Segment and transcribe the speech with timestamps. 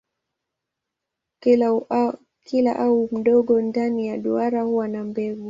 [2.43, 5.39] Kila ua mdogo ndani ya duara huwa na mbegu.